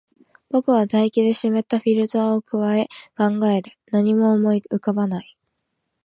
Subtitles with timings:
[0.49, 3.73] 僕は唾液で湿ったフィルターを咥え、考える。
[3.91, 5.35] 何も思い浮かばない。